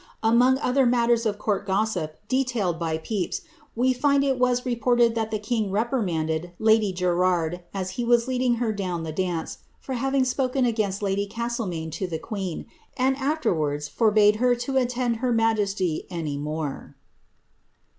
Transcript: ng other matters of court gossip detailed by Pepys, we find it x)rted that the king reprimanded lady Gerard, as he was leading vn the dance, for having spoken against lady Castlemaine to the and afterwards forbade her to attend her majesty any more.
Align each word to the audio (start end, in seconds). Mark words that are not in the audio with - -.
ng 0.23 0.57
other 0.63 0.83
matters 0.87 1.27
of 1.27 1.37
court 1.37 1.63
gossip 1.63 2.17
detailed 2.27 2.79
by 2.79 2.97
Pepys, 2.97 3.41
we 3.75 3.93
find 3.93 4.23
it 4.23 4.39
x)rted 4.39 5.13
that 5.13 5.29
the 5.29 5.37
king 5.37 5.69
reprimanded 5.69 6.53
lady 6.57 6.91
Gerard, 6.91 7.61
as 7.71 7.91
he 8.01 8.03
was 8.03 8.27
leading 8.27 8.57
vn 8.57 9.03
the 9.03 9.11
dance, 9.11 9.59
for 9.79 9.93
having 9.93 10.25
spoken 10.25 10.65
against 10.65 11.03
lady 11.03 11.27
Castlemaine 11.27 11.91
to 11.91 12.07
the 12.07 12.65
and 12.97 13.15
afterwards 13.17 13.87
forbade 13.87 14.37
her 14.37 14.55
to 14.55 14.75
attend 14.77 15.17
her 15.17 15.31
majesty 15.31 16.07
any 16.09 16.35
more. 16.35 16.95